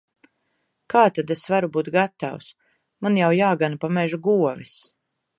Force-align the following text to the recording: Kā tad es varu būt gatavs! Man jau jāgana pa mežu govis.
Kā 0.93 1.01
tad 1.17 1.33
es 1.35 1.43
varu 1.53 1.67
būt 1.75 1.91
gatavs! 1.95 2.47
Man 3.07 3.19
jau 3.21 3.27
jāgana 3.41 3.79
pa 3.83 3.91
mežu 3.99 4.19
govis. 4.29 4.73